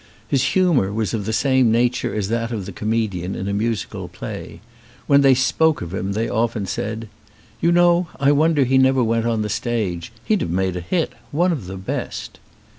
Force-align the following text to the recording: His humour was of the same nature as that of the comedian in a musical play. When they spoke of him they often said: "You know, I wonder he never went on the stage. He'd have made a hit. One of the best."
His 0.27 0.41
humour 0.55 0.91
was 0.91 1.13
of 1.13 1.27
the 1.27 1.31
same 1.31 1.71
nature 1.71 2.11
as 2.15 2.27
that 2.29 2.51
of 2.51 2.65
the 2.65 2.71
comedian 2.71 3.35
in 3.35 3.47
a 3.47 3.53
musical 3.53 4.07
play. 4.07 4.59
When 5.05 5.21
they 5.21 5.35
spoke 5.35 5.83
of 5.83 5.93
him 5.93 6.13
they 6.13 6.27
often 6.27 6.65
said: 6.65 7.07
"You 7.61 7.71
know, 7.71 8.07
I 8.19 8.31
wonder 8.31 8.63
he 8.63 8.79
never 8.79 9.03
went 9.03 9.27
on 9.27 9.43
the 9.43 9.47
stage. 9.47 10.11
He'd 10.25 10.41
have 10.41 10.49
made 10.49 10.75
a 10.75 10.79
hit. 10.81 11.13
One 11.31 11.51
of 11.51 11.67
the 11.67 11.77
best." 11.77 12.39